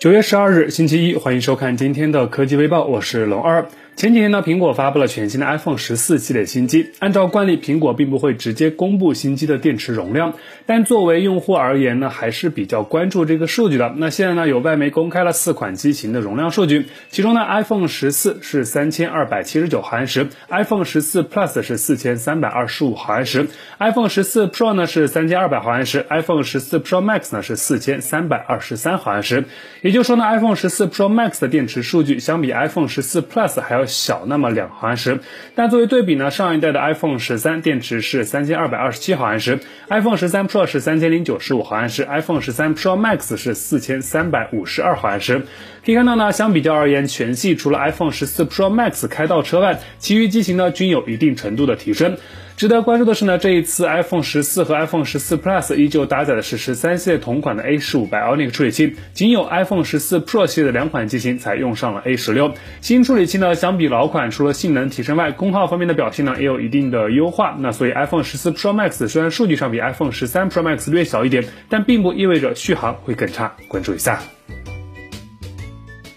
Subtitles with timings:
[0.00, 3.66] 九月十二日，星期一，欢迎收看今天的科技微报，我是龙二。
[3.96, 6.92] 前几天呢，苹果发布了全新的 iPhone 十四系列新机。
[7.00, 10.32] 按照惯例，苹果并不会直接公布新机的电池容量，
[10.64, 13.92] 但作为用户而言呢，还是比较关注这个数据的。
[13.98, 23.48] 那现在呢，有外媒公开了四款机型的容量数据，其中呢，iPhone 十四是三千二百七十九毫安时，iPhone 十四 Plus 是四千三百二十五毫安时
[23.78, 29.44] ，iPhone 十四 Pro 呢是三千二百毫安时，iPhone 十四 Pro Max 呢是四千三百二十三毫安时。
[29.90, 35.18] 也就是说呢，iPhone 十四 Pro Max 的电池数据相比 iPhone 十四 Plus 还要小那么两毫安时。
[35.56, 39.58] 但作为对比呢，上一代的 iPhone 十三电池是三千二百二十七毫安时
[39.88, 45.42] ，iPhone 十三 Pro 是三千零九十五毫安时，iPhone 十三 Pro Max 是四千三百五十二毫安时。
[45.84, 52.16] 可以看到呢，相比较而言，全系除了 iPhone 十四 Pro Max 开倒车外，其余机型呢均有一定程度的提升。
[52.56, 62.16] 值得关注的是呢，这一次 iPhone 十四和 iPhone 十四 Plus 依旧搭载的是十三系列同款的 A 十五 Bionic 处理器，仅有 iPhone 十四 Pro 系列的两款机型才用上了 A
[62.16, 62.52] 十六。
[62.80, 67.56] 新处理器呢，相比老款，除了性能提升外，功耗方面的表现呢也有一定的优化。
[67.58, 73.52] 那所以 iPhone 十四 Pro Max 虽然数据上比 iPhone 十三 Pro Max 略小一点，但并不意味着续航会更差。
[73.68, 74.20] 关注一下。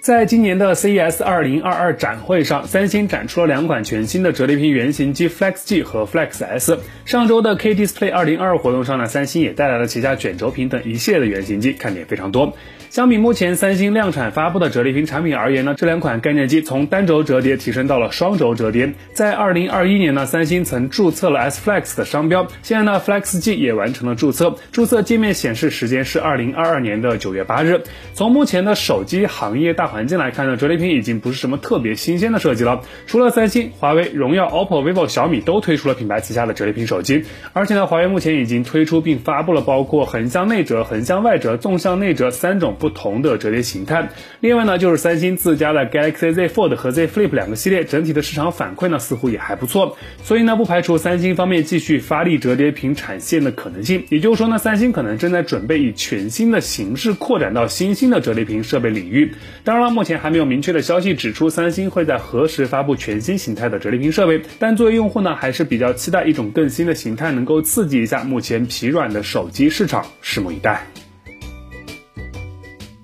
[0.04, 6.78] 在今年的 CES 2022展会上，三星展出了两款全新的折叠屏原型机 Flex G 和 Flex S。
[7.06, 12.54] 上周的 K Display 2022活动上呢，三星也带来了旗下卷轴屏等一系列的原型机，看点非常多。
[12.90, 18.94] 相比目前三星量产发布的折叠屏产品而言呢，这两款概念机从单轴折叠提升到了双轴折叠。
[19.14, 27.84] 在2021年呢，三星曾注册了 S Flex 的商标，现在呢 Flex G 也完成了注册，注册界面显示时间是2022年的9月8日。
[28.14, 32.82] 从目前的手机行业大环境来看呢，折叠屏已经不是什么特别新鲜的设计了。
[33.08, 42.74] 除了三星、华为、荣耀、OPPO、vivo、小米都推出了品牌旗下的折叠屏手机，而且呢，华为目前已经推出并发布了包括横向内折、横向外折、纵向内折三种。
[42.80, 44.10] 不同的折叠形态。
[44.40, 49.96] 另外呢，就是三星自家的 Galaxy Z Fold 和 Z Flip 两个系列，整体的市场反馈呢似乎也还不错。
[50.24, 54.06] 所以呢，不排除三星方面继续发力折叠屏产线的可能性。
[54.10, 59.34] 也就是说呢，三星可能正在准备以全新的形式扩展到新兴的折叠屏设备领域。
[59.64, 64.42] 当然了，目前还没有明确的消息指出三星会在何时发布全新形态的折叠屏设备。
[64.58, 70.06] 但作为用户呢，还是比较期待一种更新的形态，能够刺激一下目前疲软的手机市场。
[70.24, 70.86] 拭目以待。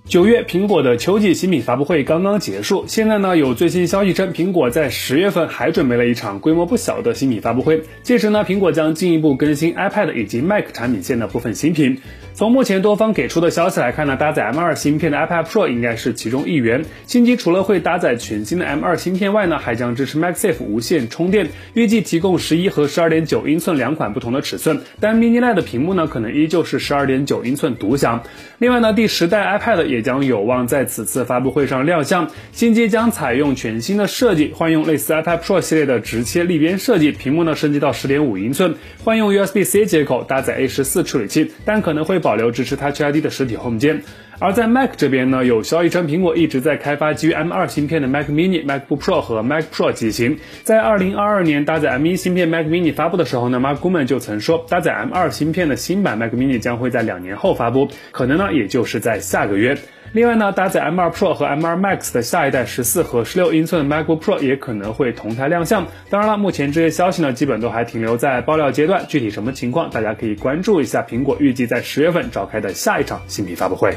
[0.06, 2.84] 九月，苹果的秋季新品发布会刚刚结束。
[2.88, 7.84] 现在呢，有最新消息称，苹果在十月份还准备了一场规模不小的新品发布会。
[8.02, 12.02] 届时呢，苹果将进一步更新 iPad 以及 Mac 产品线的部分新品。
[12.40, 16.86] 从目前多方给出的消息来看呢，搭载 M2 芯片的 iPad Pro 应该是其中一员。
[17.06, 24.80] 新机除了会搭载全新的 M2 芯片外呢，还将支持 MagSafe 无线充电，预计提供十一和十二点九英寸两款不同的尺寸。
[25.02, 28.24] 但 Mini LED 屏幕呢，可能依旧是十二点九英寸独享。
[28.60, 32.30] 另外呢，第十代 iPad 也将有望在此次发布会上亮相。
[32.54, 42.29] 新机将采用全新的设计，换用类似 iPad Pro 系列的直切立边设计，屏幕呢升级到十点五英寸，换用 USB-C 接口，搭载 A 十四处理器，但可能会保。
[42.30, 44.04] 保留支持 Touch ID 的实体 Home 键，
[44.38, 50.38] 而在 Mac 这边呢，有消息称苹果一直在开发基于 M2 芯片的 Mac Mini、MacBook Pro 和 Mac Pro 机型。
[50.62, 59.76] 在2022年搭载 M1 芯片 Mac Mini 发布的时候呢，Mark Gurman 就曾说，搭载 M2 芯片的新版 Mac Mini 将会在两年后发布，可能呢也就是在下个月。
[60.12, 65.86] 另外呢，搭载 M2 Pro 和 M2 Max 的下一代十四和十六英寸的 MacBook Pro 也可能会同台亮相。
[66.10, 73.94] 当然了，目前这些消息呢，基本都还停留在爆料阶段，具体什么情况，大家可以关注一下苹果预计在十月份召开的下一场新品发布会。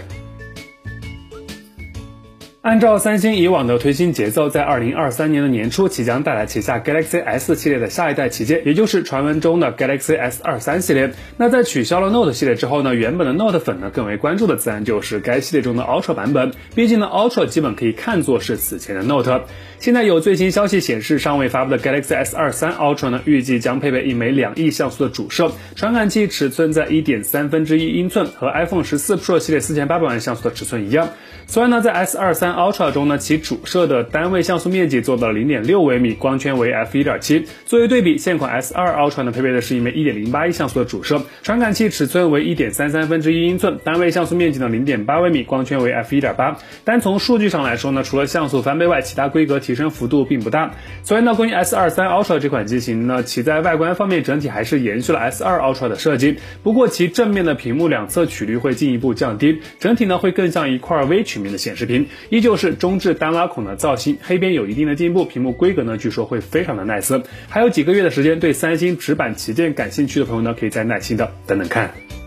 [2.63, 11.13] 按照三星以往的推新节奏，在二零二三年的年初，即将带来旗下 Galaxy S 系列的下一代旗舰，也就是传闻中的 Galaxy S 二三系列。
[11.37, 16.53] 那在取消了 Note 系列之后呢，原本的 Note 粉呢更为关注的自然就是该系列中的 Ultra 版本。
[16.77, 19.43] 毕竟呢，Ultra 基本可以看作是此前的 Note。
[19.81, 31.09] 现在有最新消息显示，尚未发布的 Galaxy S 二三 Ultra 呢，预计将配备一枚两亿像素的主摄，传感器尺寸在一点三分之一英寸，和 iPhone 十四 Pro 系列四千八百万像素的尺寸一样。
[31.49, 37.47] 此外呢，在 S 二三 Ultra 中呢，其主摄的单位像素面积做到了零点六微米，光圈为 f 一点七。
[37.67, 46.59] 作为对比，现款 S 二 Ultra 呢，配备的是一枚一点零八亿像素的主摄，传感器尺寸为一点三三分之一英寸，单位像素面积呢零点八微米，光圈为 f 一点八。
[46.85, 50.73] 单从数据上来说呢，除了像素翻倍外，其他规格提升幅度并不大。
[51.03, 67.23] 所以呢，关于 S 二三 Ultra 这款机型呢，其在外观方面整体还是延续了 S 二 Ultra 的设计，不过其正面的屏幕两侧曲率会进一步降低，整体呢会更像一块微曲面的显示屏，一旧是中置单拉孔的造型，黑边有一定的进步，屏幕规格呢据说会非常的 nice。
[67.49, 72.22] 还有几个月的时间，对三星直板旗舰感兴趣的朋友呢，可以再耐心的等等看。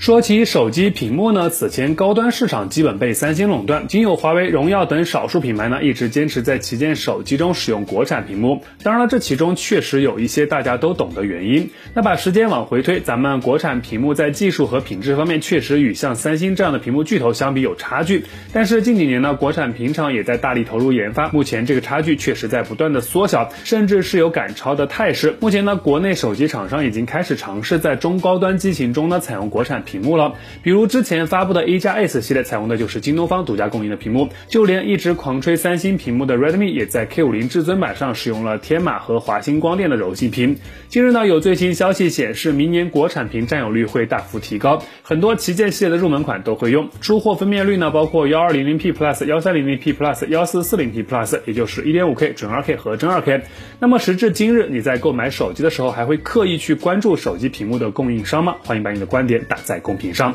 [0.00, 8.62] 说起手机屏幕呢，此前高端市场基本被三星垄断，仅有华为、荣耀等少数品牌呢一直坚持在旗舰手机中使用国产屏幕。
[8.82, 11.68] 当然了，这其中确实有一些大家都懂的原因。
[11.92, 18.24] 那把时间往回推，咱们国产屏幕在技术和品质方面确实与像三星这样的屏幕巨头相比有差距。
[18.54, 25.36] 但是近几年呢，国产屏厂也在大力投入研发，目前这个差距确实在不断的缩小，甚至是有赶超的态势。
[25.40, 30.34] 目前呢，国内手机厂商已经开始尝试在中高端机型中呢采用国产屏幕了。
[30.62, 40.56] 比如之前发布的 A 加 S 系列采用的就是京东方独家供应的屏幕，就连一直狂吹三星屏幕的 Redmi 也在 K50 至尊版上使用了天马和华星光电的柔性屏。
[40.88, 46.88] 近日呢，有最新消息显示，明年国产屏占有率会大幅提高，很多旗舰系列的入门款都会用。
[47.00, 53.42] 出货分辨率呢，包括幺二零零 P Plus、幺三零零 P Plus、幺四四零 P Plus，也就是一点五 K 准二 K 和真二 K。
[53.78, 58.56] 那么时至今日，你在购买手机的时候，还会刻意去关注手机屏幕的供应商吗？
[58.64, 60.34] 欢迎把你的观点打在公屏上。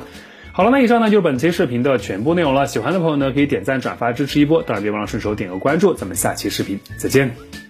[0.52, 2.66] 好了，那以上呢就是本期视频的全部内容了。
[2.66, 5.94] 喜欢的朋友呢，可以点赞、转发支持一波，当然别忘了顺手点个关注。
[5.94, 7.65] 咱们下期视频再见。